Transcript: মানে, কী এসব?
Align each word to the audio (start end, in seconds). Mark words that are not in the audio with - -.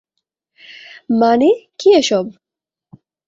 মানে, 1.19 1.49
কী 1.79 1.89
এসব? 1.93 2.25